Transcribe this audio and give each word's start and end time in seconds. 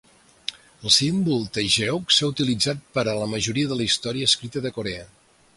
El 0.87 0.93
símbol 0.95 1.43
taegeuk 1.57 2.15
s'ha 2.17 2.31
utilitzat 2.33 2.83
per 2.97 3.07
a 3.13 3.17
la 3.21 3.31
majoria 3.37 3.73
de 3.75 3.81
la 3.83 3.89
història 3.91 4.33
escrita 4.35 4.65
de 4.69 4.77
Corea. 4.81 5.07